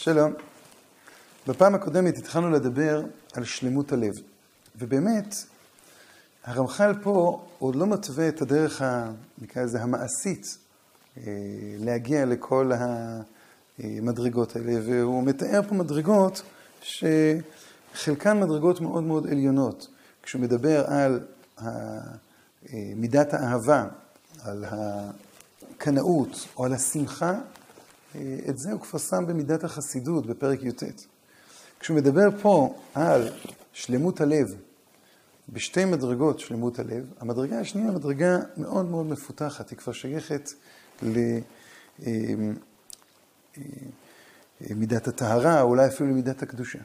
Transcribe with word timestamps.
שלום. 0.00 0.32
בפעם 1.46 1.74
הקודמת 1.74 2.18
התחלנו 2.18 2.50
לדבר 2.50 3.02
על 3.32 3.44
שלמות 3.44 3.92
הלב, 3.92 4.12
ובאמת, 4.76 5.34
הרמח"ל 6.44 6.94
פה 7.02 7.44
עוד 7.58 7.76
לא 7.76 7.86
מתווה 7.86 8.28
את 8.28 8.42
הדרך, 8.42 8.82
ה, 8.82 9.10
נקרא 9.38 9.62
לזה, 9.62 9.82
המעשית, 9.82 10.58
אה, 11.16 11.22
להגיע 11.78 12.26
לכל 12.26 12.72
המדרגות 13.78 14.56
האלה, 14.56 14.72
והוא 14.86 15.24
מתאר 15.24 15.60
פה 15.68 15.74
מדרגות 15.74 16.42
שחלקן 16.82 18.40
מדרגות 18.40 18.80
מאוד 18.80 19.02
מאוד 19.02 19.26
עליונות. 19.26 19.88
כשהוא 20.22 20.42
מדבר 20.42 20.84
על 20.86 21.20
מידת 22.72 23.34
האהבה, 23.34 23.86
על 24.42 24.64
הקנאות 24.68 26.46
או 26.56 26.64
על 26.64 26.72
השמחה, 26.72 27.34
את 28.48 28.58
זה 28.58 28.72
הוא 28.72 28.80
כבר 28.80 28.98
שם 28.98 29.24
במידת 29.26 29.64
החסידות 29.64 30.26
בפרק 30.26 30.62
י"ט. 30.62 30.82
כשהוא 31.80 31.96
מדבר 31.96 32.28
פה 32.42 32.74
על 32.94 33.28
שלמות 33.72 34.20
הלב, 34.20 34.54
בשתי 35.48 35.84
מדרגות 35.84 36.40
שלמות 36.40 36.78
הלב, 36.78 37.12
המדרגה 37.20 37.60
השנייה 37.60 37.90
מדרגה 37.90 38.38
מאוד 38.56 38.86
מאוד 38.86 39.06
מפותחת, 39.06 39.70
היא 39.70 39.78
כבר 39.78 39.92
שייכת 39.92 40.50
למידת 44.60 45.08
אה, 45.08 45.12
הטהרה, 45.12 45.62
אולי 45.62 45.86
אפילו 45.86 46.10
למידת 46.10 46.42
הקדושה. 46.42 46.78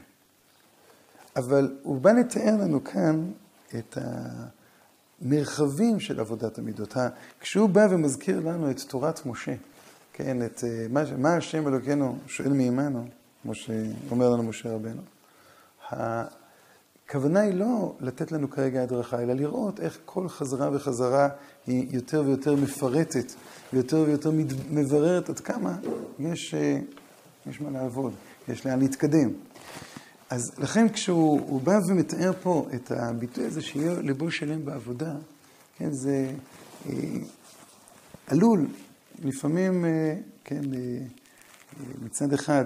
אבל 1.36 1.76
הוא 1.82 2.00
בא 2.00 2.12
לתאר 2.12 2.56
לנו 2.60 2.84
כאן 2.84 3.30
את 3.78 3.98
המרחבים 5.22 6.00
של 6.00 6.20
עבודת 6.20 6.58
המידות. 6.58 6.96
כשהוא 7.40 7.68
בא 7.68 7.86
ומזכיר 7.90 8.40
לנו 8.40 8.70
את 8.70 8.80
תורת 8.80 9.26
משה, 9.26 9.54
כן, 10.16 10.42
את 10.42 10.64
אה, 10.64 10.86
מה, 10.90 11.02
מה 11.18 11.36
השם 11.36 11.68
אלוקינו 11.68 12.18
שואל 12.26 12.52
מעמנו, 12.52 13.06
כמו 13.42 13.54
שאומר 13.54 14.30
לנו 14.30 14.42
משה 14.42 14.74
רבנו. 14.74 15.00
הכוונה 15.90 17.40
היא 17.40 17.54
לא 17.54 17.94
לתת 18.00 18.32
לנו 18.32 18.50
כרגע 18.50 18.82
הדרכה, 18.82 19.22
אלא 19.22 19.32
לראות 19.32 19.80
איך 19.80 19.98
כל 20.04 20.28
חזרה 20.28 20.70
וחזרה 20.72 21.28
היא 21.66 21.86
יותר 21.90 22.22
ויותר 22.26 22.54
מפרטת, 22.56 23.32
ויותר 23.72 24.04
ויותר 24.06 24.30
מבררת 24.70 25.30
עד 25.30 25.40
כמה 25.40 25.76
יש, 26.18 26.54
אה, 26.54 26.78
יש 27.46 27.60
מה 27.60 27.70
לעבוד, 27.70 28.12
יש 28.48 28.66
לאן 28.66 28.78
להתקדם. 28.78 29.30
אז 30.30 30.52
לכן 30.58 30.88
כשהוא 30.88 31.60
בא 31.60 31.78
ומתאר 31.88 32.32
פה 32.42 32.66
את 32.74 32.90
הביטוי 32.90 33.44
הזה 33.44 33.62
שיהיה 33.62 34.00
ליבו 34.00 34.30
שלם 34.30 34.64
בעבודה, 34.64 35.14
כן, 35.76 35.92
זה 35.92 36.30
אה, 36.86 36.92
עלול 38.26 38.66
לפעמים, 39.22 39.84
אה, 39.84 40.14
כן, 40.44 40.74
אה, 40.74 41.06
מצד 42.02 42.32
אחד, 42.32 42.64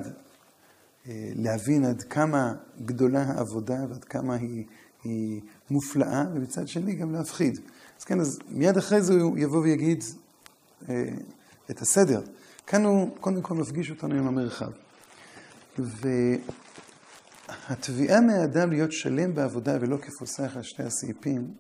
אה, 1.08 1.30
להבין 1.34 1.84
עד 1.84 2.02
כמה 2.02 2.54
גדולה 2.84 3.22
העבודה 3.22 3.84
ועד 3.88 4.04
כמה 4.04 4.34
היא, 4.34 4.64
היא 5.04 5.41
מופלאה, 5.70 6.24
ומצד 6.34 6.69
שני 6.69 6.94
גם 6.94 7.12
להפחיד. 7.12 7.60
אז 7.98 8.04
כן, 8.04 8.20
אז 8.20 8.38
מיד 8.48 8.76
אחרי 8.76 9.02
זה 9.02 9.14
הוא 9.14 9.38
יבוא 9.38 9.62
ויגיד 9.62 10.04
את 11.70 11.80
הסדר. 11.80 12.22
כאן 12.66 12.84
הוא 12.84 13.16
קודם 13.20 13.42
כל 13.42 13.54
מפגיש 13.54 13.91
אותנו 13.91 14.14
עם 14.14 14.26
המרחב. 14.26 14.70
והתביעה 17.69 18.20
מהאדם 18.20 18.70
להיות 18.70 18.92
שלם 18.92 19.34
בעבודה 19.34 19.76
ולא 19.80 19.96
כפוסח 19.96 20.56
על 20.56 20.62
שתי 20.62 20.82
הסעיפים, 20.82 21.54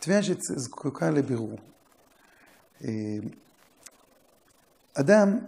תביעה 0.00 0.22
שזקוקה 0.22 1.10
לבירור. 1.10 1.58
אדם 5.00 5.38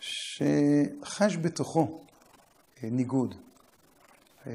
שחש 0.00 1.36
בתוכו 1.36 2.00
אה, 2.84 2.88
ניגוד, 2.90 3.34
אה, 4.46 4.52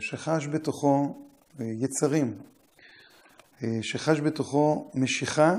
שחש 0.00 0.46
בתוכו 0.46 1.24
אה, 1.60 1.64
יצרים, 1.64 2.38
שחש 3.82 4.20
בתוכו 4.20 4.90
משיכה 4.94 5.54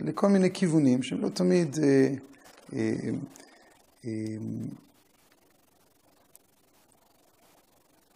לכל 0.00 0.28
מיני 0.28 0.52
כיוונים 0.54 1.02
שהם 1.02 1.20
לא 1.20 1.28
תמיד 1.28 1.76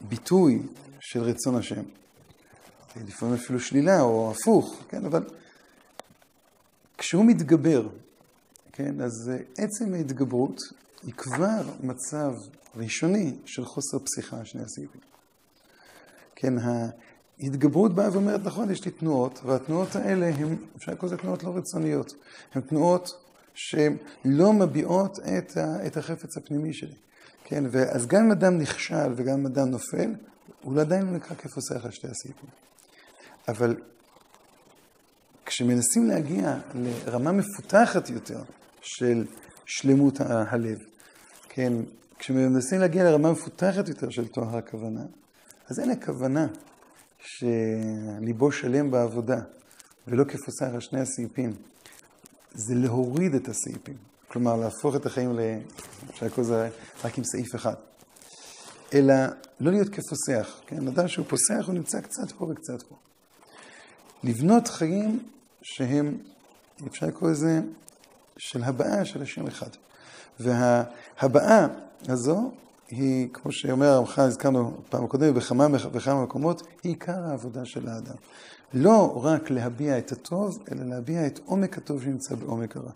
ביטוי 0.00 0.62
של 1.00 1.22
רצון 1.22 1.56
השם. 1.56 1.82
לפעמים 2.96 3.34
אפילו 3.34 3.60
שלילה 3.60 4.00
או 4.00 4.30
הפוך, 4.30 4.82
כן, 4.88 5.04
אבל 5.04 5.24
כשהוא 6.98 7.24
מתגבר 7.24 7.88
כן, 8.76 9.00
אז 9.00 9.30
אה, 9.34 9.64
עצם 9.64 9.94
ההתגברות 9.94 10.60
היא 11.02 11.14
כבר 11.14 11.62
מצב 11.80 12.34
ראשוני 12.76 13.36
של 13.44 13.64
חוסר 13.64 13.98
פסיכה, 13.98 14.44
שני 14.44 14.62
הסעיפים. 14.62 15.00
כן, 16.34 16.54
ההתגברות 17.40 17.94
באה 17.94 18.12
ואומרת, 18.12 18.40
נכון, 18.44 18.70
יש 18.70 18.84
לי 18.84 18.90
תנועות, 18.90 19.40
והתנועות 19.44 19.96
האלה 19.96 20.26
הן, 20.26 20.56
אפשר 20.76 20.92
לקרוא 20.92 21.10
לזה 21.10 21.16
תנועות 21.16 21.44
לא 21.44 21.56
רצוניות. 21.56 22.14
הן 22.54 22.62
תנועות 22.62 23.24
שהן 23.54 23.96
לא 24.24 24.52
מביעות 24.52 25.18
את, 25.18 25.56
ה, 25.56 25.86
את 25.86 25.96
החפץ 25.96 26.36
הפנימי 26.36 26.74
שלי. 26.74 26.94
כן, 27.44 27.64
ואז 27.70 28.06
גם 28.06 28.24
אם 28.24 28.32
אדם 28.32 28.58
נכשל 28.58 29.12
וגם 29.16 29.38
אם 29.38 29.46
אדם 29.46 29.68
נופל, 29.68 30.14
הוא 30.62 30.80
עדיין 30.80 31.06
לא 31.06 31.12
נקרא 31.12 31.36
כפוסח 31.36 31.84
על 31.84 31.90
שתי 31.90 32.08
הסעיפים. 32.08 32.50
אבל 33.48 33.76
כשמנסים 35.46 36.08
להגיע 36.08 36.58
לרמה 36.74 37.32
מפותחת 37.32 38.10
יותר, 38.10 38.42
של 38.86 39.24
שלמות 39.66 40.20
הלב. 40.20 40.78
כן, 41.48 41.72
כשמנסים 42.18 42.80
להגיע 42.80 43.04
לרמה 43.04 43.32
מפותחת 43.32 43.88
יותר 43.88 44.10
של 44.10 44.28
תואר 44.28 44.56
הכוונה, 44.56 45.04
אז 45.68 45.80
אין 45.80 45.90
הכוונה 45.90 46.46
שליבו 47.18 48.52
שלם 48.52 48.90
בעבודה, 48.90 49.40
ולא 50.08 50.24
כפוסח 50.24 50.66
על 50.74 50.80
שני 50.80 51.00
הסעיפים. 51.00 51.52
זה 52.54 52.74
להוריד 52.74 53.34
את 53.34 53.48
הסעיפים. 53.48 53.96
כלומר, 54.28 54.56
להפוך 54.56 54.96
את 54.96 55.06
החיים 55.06 55.38
ל... 55.38 55.40
לקרוא 56.22 56.44
לזה 56.44 56.68
רק 57.04 57.18
עם 57.18 57.24
סעיף 57.24 57.54
אחד. 57.54 57.74
אלא 58.94 59.14
לא 59.60 59.70
להיות 59.70 59.88
כפוסח. 59.88 60.60
כן, 60.66 60.88
אדם 60.88 61.08
שהוא 61.08 61.26
פוסח, 61.28 61.66
הוא 61.66 61.74
נמצא 61.74 62.00
קצת 62.00 62.32
פה 62.38 62.44
וקצת 62.44 62.82
פה. 62.88 62.96
לבנות 64.24 64.68
חיים 64.68 65.28
שהם, 65.62 66.18
אפשר 66.86 67.06
לקרוא 67.06 67.30
לזה, 67.30 67.60
של 68.36 68.64
הבעה 68.64 69.04
של 69.04 69.22
השם 69.22 69.46
אחד. 69.46 69.70
וההבעה 70.40 71.66
הזו 72.08 72.50
היא, 72.88 73.28
כמו 73.32 73.52
שאומר 73.52 73.86
הרמח"ל, 73.86 74.22
הזכרנו 74.22 74.76
פעם 74.90 75.04
הקודמת, 75.04 75.34
בכמה 75.34 75.66
וכמה 75.92 76.22
מקומות, 76.22 76.62
היא 76.82 76.92
עיקר 76.92 77.22
העבודה 77.24 77.64
של 77.64 77.88
האדם. 77.88 78.14
לא 78.74 79.20
רק 79.24 79.50
להביע 79.50 79.98
את 79.98 80.12
הטוב, 80.12 80.58
אלא 80.72 80.84
להביע 80.84 81.26
את 81.26 81.40
עומק 81.44 81.78
הטוב 81.78 82.02
שנמצא 82.02 82.34
בעומק 82.34 82.76
הרע. 82.76 82.90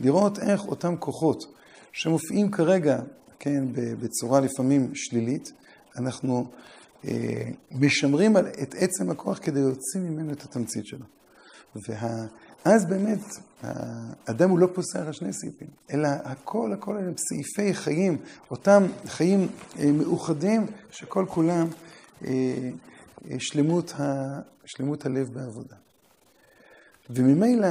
לראות 0.00 0.38
איך 0.38 0.66
אותם 0.66 0.96
כוחות 0.96 1.44
שמופיעים 1.92 2.50
כרגע, 2.50 2.98
כן, 3.38 3.64
בצורה 3.72 4.40
לפעמים 4.40 4.94
שלילית, 4.94 5.52
אנחנו 5.96 6.46
אה, 7.04 7.50
משמרים 7.70 8.36
את 8.36 8.74
עצם 8.78 9.10
הכוח 9.10 9.38
כדי 9.42 9.60
להוציא 9.60 10.00
ממנו 10.00 10.32
את 10.32 10.42
התמצית 10.42 10.86
שלו. 10.86 11.04
וה... 11.88 12.26
אז 12.66 12.86
באמת, 12.86 13.18
האדם 13.62 14.50
הוא 14.50 14.58
לא 14.58 14.68
פוסח 14.74 14.96
על 14.96 15.12
שני 15.12 15.32
סעיפים, 15.32 15.68
אלא 15.90 16.08
הכל, 16.08 16.72
הכל 16.72 16.96
הם 16.98 17.14
סעיפי 17.16 17.74
חיים, 17.74 18.18
אותם 18.50 18.82
חיים 19.06 19.48
אה, 19.78 19.92
מאוחדים, 19.92 20.66
שכל 20.90 21.24
כולם 21.28 21.66
אה, 22.24 22.30
אה, 23.30 23.36
שלמות, 23.38 23.92
ה, 24.00 24.40
שלמות 24.64 25.06
הלב 25.06 25.28
בעבודה. 25.34 25.76
וממילא, 27.10 27.68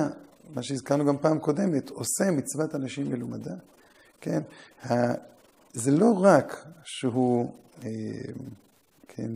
מה 0.53 0.63
שהזכרנו 0.63 1.05
גם 1.05 1.17
פעם 1.17 1.39
קודמת, 1.39 1.89
עושה 1.89 2.31
מצוות 2.31 2.75
אנשים 2.75 3.09
מלומדה, 3.09 3.55
כן? 4.21 4.41
זה 5.73 5.91
לא 5.91 6.23
רק 6.23 6.65
שהוא, 6.83 7.53
כן, 9.07 9.31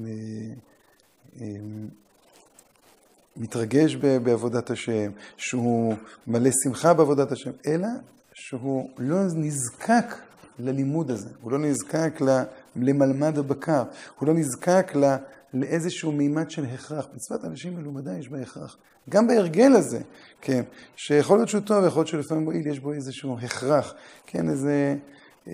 מתרגש 3.39 3.95
בעבודת 3.95 4.69
השם, 4.69 5.11
שהוא 5.37 5.95
מלא 6.27 6.49
שמחה 6.63 6.93
בעבודת 6.93 7.31
השם, 7.31 7.51
אלא 7.67 7.87
שהוא 8.33 8.89
לא 8.97 9.23
נזקק 9.35 10.15
ללימוד 10.59 11.11
הזה, 11.11 11.29
הוא 11.41 11.51
לא 11.51 11.57
נזקק 11.57 12.19
למלמד 12.75 13.37
הבקר, 13.37 13.83
הוא 14.19 14.27
לא 14.27 14.33
נזקק 14.33 14.93
לאיזשהו 15.53 16.11
מימד 16.11 16.51
של 16.51 16.65
הכרח. 16.65 17.07
מצוות 17.13 17.45
אנשים 17.45 17.75
מלומדה 17.75 18.17
יש 18.17 18.29
בה 18.29 18.41
הכרח. 18.41 18.77
גם 19.09 19.27
בהרגל 19.27 19.71
הזה, 19.75 19.99
כן, 20.41 20.63
שיכול 20.95 21.37
להיות 21.37 21.49
שהוא 21.49 21.61
טוב, 21.61 21.85
יכול 21.85 21.99
להיות 21.99 22.07
שלפעמים 22.07 22.43
מועיל, 22.43 22.67
יש 22.67 22.79
בו 22.79 22.93
איזשהו 22.93 23.37
הכרח, 23.41 23.93
כן, 24.25 24.49
איזה 24.49 24.95
אמ, 25.47 25.53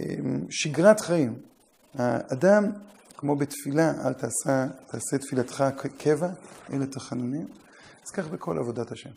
שגרת 0.49 0.99
חיים. 0.99 1.35
האדם, 1.93 2.71
כמו 3.17 3.35
בתפילה, 3.35 3.93
אל 4.05 4.13
תעשה, 4.13 4.67
תעשה 4.87 5.17
תפילתך 5.17 5.63
קבע, 5.97 6.29
אלה 6.73 6.85
תחנונים. 6.85 7.47
אז 8.05 8.11
כך 8.11 8.27
בכל 8.27 8.57
עבודת 8.57 8.91
השם. 8.91 9.09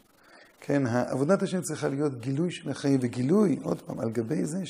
כן, 0.60 0.86
עבודת 0.86 1.42
השם 1.42 1.60
צריכה 1.60 1.88
להיות 1.88 2.20
גילוי 2.20 2.50
של 2.50 2.70
החיים, 2.70 2.98
וגילוי, 3.02 3.58
עוד 3.62 3.82
פעם, 3.82 4.00
על 4.00 4.10
גבי 4.10 4.44
זה 4.44 4.62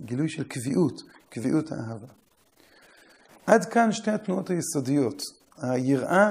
גילוי 0.00 0.28
של 0.28 0.44
קביעות, 0.44 1.02
קביעות 1.28 1.72
האהבה. 1.72 2.06
עד 3.46 3.64
כאן 3.64 3.92
שתי 3.92 4.10
התנועות 4.10 4.50
היסודיות, 4.50 5.22
היראה 5.58 6.30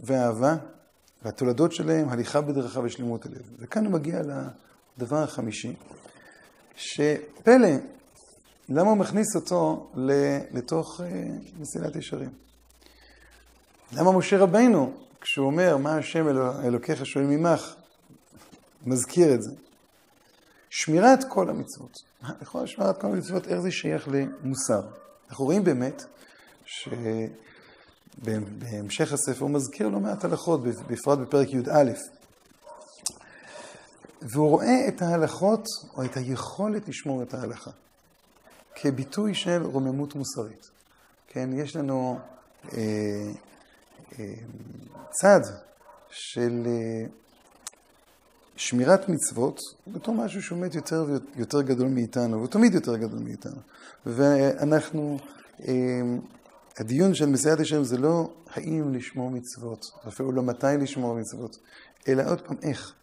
והאהבה, 0.00 0.56
והתולדות 1.24 1.72
שלהם, 1.72 2.08
הליכה 2.08 2.40
בדרכה 2.40 2.80
ושלמות 2.80 3.26
הלב. 3.26 3.42
וכאן 3.58 3.84
הוא 3.84 3.92
מגיע 3.92 4.20
לדבר 4.98 5.22
החמישי, 5.22 5.72
שפלא, 6.76 7.68
למה 8.68 8.90
הוא 8.90 8.98
מכניס 8.98 9.36
אותו 9.36 9.90
לתוך 10.52 11.00
אה, 11.00 11.26
מסילת 11.58 11.96
ישרים? 11.96 12.30
למה 13.92 14.12
משה 14.12 14.38
רבינו, 14.38 15.05
כשהוא 15.26 15.46
אומר, 15.46 15.76
מה 15.76 15.96
השם 15.96 16.28
אלוקיך 16.64 17.06
שואל 17.06 17.24
ממך, 17.24 17.74
מזכיר 18.86 19.34
את 19.34 19.42
זה? 19.42 19.50
שמירת 20.70 21.24
כל 21.28 21.50
המצוות. 21.50 21.98
לכל 22.40 22.66
שמירת 22.66 23.00
כל 23.00 23.06
המצוות, 23.06 23.46
איך 23.46 23.60
זה 23.60 23.70
שייך 23.70 24.08
למוסר? 24.08 24.80
אנחנו 25.28 25.44
רואים 25.44 25.64
באמת 25.64 26.04
שבהמשך 28.24 29.12
הספר 29.12 29.40
הוא 29.40 29.50
מזכיר 29.50 29.88
לא 29.88 30.00
מעט 30.00 30.24
הלכות, 30.24 30.60
בפרט 30.62 31.18
בפרק 31.18 31.48
י"א. 31.52 31.90
והוא 34.22 34.50
רואה 34.50 34.88
את 34.88 35.02
ההלכות, 35.02 35.64
או 35.96 36.04
את 36.04 36.16
היכולת 36.16 36.88
לשמור 36.88 37.22
את 37.22 37.34
ההלכה, 37.34 37.70
כביטוי 38.74 39.34
של 39.34 39.62
רוממות 39.62 40.14
מוסרית. 40.14 40.70
כן, 41.28 41.50
יש 41.52 41.76
לנו 41.76 42.18
אה, 42.72 43.32
צד 45.10 45.40
של 46.10 46.62
אה, 46.66 47.06
שמירת 48.56 49.08
מצוות 49.08 49.60
בתור 49.86 50.14
משהו 50.14 50.42
שהוא 50.42 50.58
באמת 50.58 50.74
יותר 50.74 51.06
ויותר 51.36 51.62
גדול 51.62 51.88
מאיתנו, 51.88 52.36
והוא 52.36 52.46
תמיד 52.46 52.74
יותר 52.74 52.96
גדול 52.96 53.18
מאיתנו. 53.18 53.60
ואנחנו, 54.06 55.18
אמ, 55.68 56.20
הדיון 56.78 57.14
של 57.14 57.26
מסיעת 57.26 57.60
השם 57.60 57.84
זה 57.84 57.98
לא 57.98 58.30
האם 58.50 58.94
לשמור 58.94 59.30
מצוות, 59.30 59.80
אפילו 60.08 60.32
לא 60.32 60.42
מתי 60.42 60.66
לשמור 60.80 61.14
מצוות, 61.14 61.56
אלא 62.08 62.30
עוד 62.30 62.40
פעם 62.40 62.56
איך. 62.62 62.94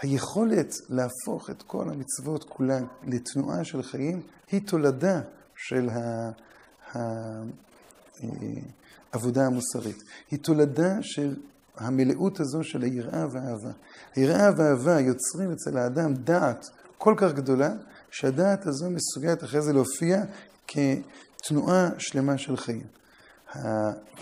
היכולת 0.00 0.74
להפוך 0.88 1.50
את 1.50 1.62
כל 1.62 1.88
המצוות 1.88 2.44
כולן 2.44 2.84
לתנועה 3.06 3.64
של 3.64 3.82
חיים 3.82 4.22
היא 4.50 4.60
תולדה 4.66 5.20
של 5.56 5.88
העבודה 9.12 9.46
המוסרית. 9.46 10.02
היא 10.30 10.38
תולדה 10.38 11.02
של 11.02 11.36
המלאות 11.76 12.40
הזו 12.40 12.64
של 12.64 12.82
היראה 12.82 13.26
והאהבה. 13.30 13.70
היראה 14.14 14.50
והאהבה 14.56 15.00
יוצרים 15.00 15.52
אצל 15.52 15.78
האדם 15.78 16.14
דעת 16.14 16.66
כל 16.98 17.14
כך 17.16 17.32
גדולה, 17.32 17.70
שהדעת 18.10 18.66
הזו 18.66 18.90
מסוגלת 18.90 19.44
אחרי 19.44 19.62
זה 19.62 19.72
להופיע 19.72 20.22
כתנועה 20.66 21.88
שלמה 21.98 22.38
של 22.38 22.56
חיים. 22.56 22.86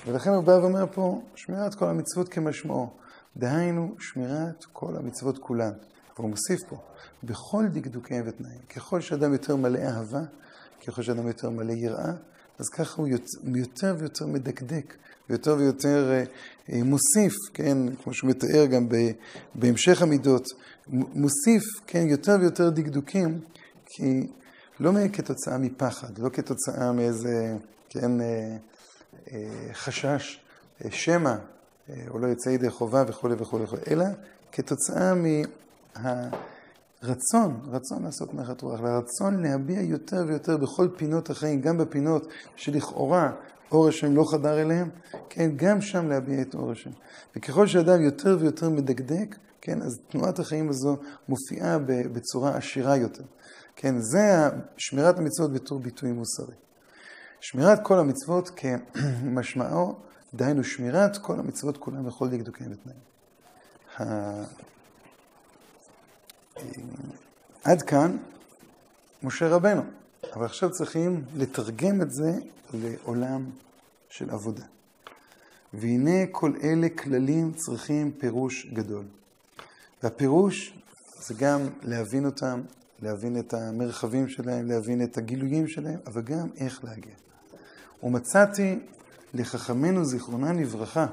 ולכן 0.06 0.30
הוא 0.30 0.44
בא 0.44 0.52
ואומר 0.52 0.86
פה, 0.92 1.22
שמירת 1.34 1.74
כל 1.74 1.88
המצוות 1.88 2.28
כמשמעו. 2.28 2.90
דהיינו, 3.36 3.94
שמירת 3.98 4.64
כל 4.72 4.96
המצוות 4.96 5.38
כולן. 5.38 5.72
והוא 6.18 6.30
מוסיף 6.30 6.60
פה, 6.68 6.76
בכל 7.24 7.66
דקדוקיהם 7.66 8.24
ותנאים. 8.26 8.58
ככל 8.76 9.00
שאדם 9.00 9.32
יותר 9.32 9.56
מלא 9.56 9.78
אהבה, 9.78 10.22
ככל 10.86 11.02
שאדם 11.02 11.26
יותר 11.26 11.50
מלא 11.50 11.72
יראה, 11.72 12.12
אז 12.58 12.68
ככה 12.68 13.02
הוא 13.02 13.08
יותר 13.54 13.96
ויותר 13.98 14.26
מדקדק 14.26 14.94
ויותר 15.30 15.56
ויותר 15.58 16.12
אה, 16.12 16.24
אה, 16.72 16.82
מוסיף, 16.82 17.34
כן, 17.54 17.78
כמו 18.02 18.14
שהוא 18.14 18.30
מתאר 18.30 18.66
גם 18.66 18.88
בהמשך 19.54 20.02
המידות, 20.02 20.46
מוסיף, 20.88 21.62
כן, 21.86 22.06
יותר 22.08 22.36
ויותר 22.40 22.70
דקדוקים, 22.70 23.40
כי 23.86 24.26
לא 24.80 24.92
כתוצאה 25.12 25.58
מפחד, 25.58 26.18
לא 26.18 26.28
כתוצאה 26.28 26.92
מאיזה, 26.92 27.56
כן, 27.88 28.20
אה, 28.20 28.56
חשש, 29.72 30.40
שמא, 30.90 31.34
או 32.08 32.18
לא 32.18 32.26
יוצא 32.26 32.50
ידי 32.50 32.70
חובה 32.70 33.04
וכולי 33.08 33.34
וכולי, 33.38 33.64
אלא 33.90 34.04
כתוצאה 34.52 35.12
מהרצון, 35.14 36.53
רצון 37.04 38.02
לעשות 38.04 38.34
נחת 38.34 38.62
רוח, 38.62 38.80
והרצון 38.80 39.42
להביע 39.42 39.80
יותר 39.80 40.24
ויותר 40.28 40.56
בכל 40.56 40.88
פינות 40.96 41.30
החיים, 41.30 41.60
גם 41.60 41.78
בפינות 41.78 42.26
שלכאורה 42.56 43.30
אור 43.72 43.88
השם 43.88 44.16
לא 44.16 44.24
חדר 44.24 44.60
אליהם, 44.60 44.90
כן, 45.28 45.50
גם 45.56 45.80
שם 45.80 46.08
להביע 46.08 46.42
את 46.42 46.54
אור 46.54 46.72
השם. 46.72 46.90
וככל 47.36 47.66
שאדם 47.66 48.02
יותר 48.02 48.36
ויותר 48.40 48.70
מדקדק, 48.70 49.36
כן, 49.60 49.82
אז 49.82 49.98
תנועת 50.08 50.38
החיים 50.38 50.68
הזו 50.68 50.96
מופיעה 51.28 51.78
בצורה 52.12 52.56
עשירה 52.56 52.96
יותר. 52.96 53.24
כן, 53.76 53.94
זה 53.98 54.48
שמירת 54.76 55.18
המצוות 55.18 55.52
בתור 55.52 55.78
ביטוי 55.78 56.12
מוסרי. 56.12 56.54
שמירת 57.40 57.78
כל 57.82 57.98
המצוות 57.98 58.50
כמשמעו, 58.56 59.94
דהיינו 60.34 60.64
שמירת 60.64 61.16
כל 61.16 61.40
המצוות 61.40 61.76
כולם 61.76 62.06
בכל 62.06 62.28
דקדוקים 62.28 62.66
ותנאים. 62.72 63.14
עד 67.64 67.82
כאן 67.82 68.16
משה 69.22 69.48
רבנו, 69.48 69.82
אבל 70.32 70.44
עכשיו 70.44 70.70
צריכים 70.70 71.24
לתרגם 71.36 72.02
את 72.02 72.10
זה 72.10 72.32
לעולם 72.74 73.44
של 74.08 74.30
עבודה. 74.30 74.64
והנה 75.74 76.26
כל 76.30 76.52
אלה 76.62 76.88
כללים 76.88 77.52
צריכים 77.52 78.12
פירוש 78.18 78.66
גדול. 78.72 79.04
והפירוש 80.02 80.78
זה 81.18 81.34
גם 81.38 81.60
להבין 81.82 82.26
אותם, 82.26 82.60
להבין 83.02 83.38
את 83.38 83.54
המרחבים 83.54 84.28
שלהם, 84.28 84.68
להבין 84.68 85.02
את 85.02 85.18
הגילויים 85.18 85.68
שלהם, 85.68 85.98
אבל 86.06 86.22
גם 86.22 86.48
איך 86.56 86.84
להגיע. 86.84 87.14
ומצאתי 88.02 88.78
לחכמינו 89.34 90.04
זיכרונם 90.04 90.58
לברכה, 90.58 91.06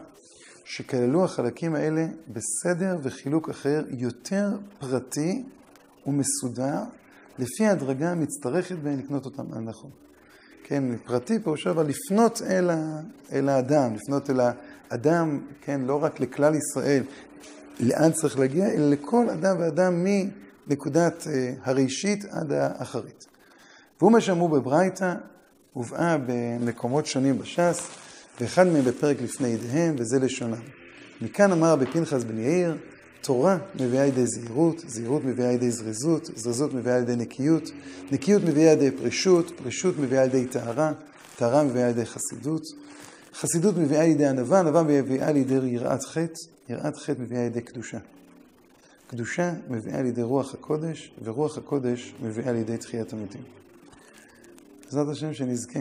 שכללו 0.72 1.24
החלקים 1.24 1.76
האלה 1.76 2.06
בסדר 2.28 2.98
וחילוק 3.04 3.50
אחר 3.50 3.84
יותר 3.90 4.50
פרטי 4.80 5.44
ומסודר, 6.08 6.80
לפי 7.40 7.66
ההדרגה 7.66 8.12
המצטרכת 8.12 8.76
בהן 8.76 9.00
לקנות 9.00 9.26
אותם 9.26 9.54
על 9.54 9.60
נכון. 9.60 9.90
כן, 10.64 10.84
פרטי 11.06 11.40
פירושו 11.40 11.70
אבל 11.70 11.88
לפנות 11.88 12.42
אל, 12.42 12.70
ה, 12.70 13.02
אל 13.32 13.50
האדם, 13.50 13.96
לפנות 13.96 14.30
אל 14.30 14.40
האדם, 14.40 15.40
כן, 15.62 15.82
לא 15.82 16.04
רק 16.04 16.20
לכלל 16.20 16.56
ישראל, 16.56 17.04
לאן 17.80 18.12
צריך 18.12 18.40
להגיע, 18.40 18.72
אלא 18.72 18.90
לכל 18.90 19.30
אדם 19.30 19.56
ואדם 19.60 20.06
מנקודת 20.68 21.28
אה, 21.28 21.54
הראשית 21.64 22.26
עד 22.26 22.52
האחרית. 22.52 23.26
והוא 24.00 24.12
מה 24.12 24.22
שאמרו 24.22 24.48
בברייתא, 24.50 25.16
הובאה 25.74 26.18
במקומות 26.28 27.06
שונים 27.06 27.40
בש"ס, 27.40 27.90
ואחד 28.42 28.68
מהם 28.68 28.86
בפרק 28.86 29.22
לפני 29.22 29.48
ידיהם, 29.48 29.96
וזה 29.98 30.20
לשונם. 30.20 30.62
מכאן 31.22 31.52
אמר 31.52 31.76
בפנחס 31.76 32.24
בן 32.24 32.40
יאיר, 32.40 32.78
תורה 33.22 33.58
מביאה 33.80 34.06
לידי 34.06 34.28
זהירות, 34.28 34.84
זהירות 34.88 35.24
מביאה 35.26 35.52
לידי 35.52 35.72
זריזות, 35.72 36.30
זריזות 36.36 36.74
מביאה 36.74 37.00
לידי 37.00 37.16
נקיות, 37.16 37.72
נקיות 38.12 38.44
מביאה 38.44 38.76
לידי 38.76 38.98
פרישות, 38.98 39.52
פרישות 39.64 40.00
מביאה 40.00 40.24
לידי 40.24 40.46
טהרה, 40.46 40.94
טהרה 41.36 41.64
מביאה 41.64 41.88
לידי 41.88 42.06
חסידות, 42.06 42.64
חסידות 43.34 43.78
מביאה 43.78 44.04
לידי 44.04 44.26
ענווה, 44.26 44.60
ענווה 44.60 44.84
מביאה 44.84 45.32
לידי 45.32 45.54
יראת 45.54 46.04
חטא, 46.04 46.42
יראת 46.70 46.98
חטא 46.98 47.22
מביאה 47.22 47.44
לידי 47.44 47.62
קדושה. 47.62 47.98
קדושה 49.08 49.54
מביאה 49.70 50.02
לידי 50.02 50.22
רוח 50.22 50.54
הקודש, 50.54 51.12
ורוח 51.24 51.58
הקודש 51.58 52.14
מביאה 52.24 52.52
לידי 52.52 52.78
תחיית 52.78 53.14
המתים. 53.14 53.42
בעזרת 54.86 55.08
השם 55.08 55.34
שנזכה 55.34 55.80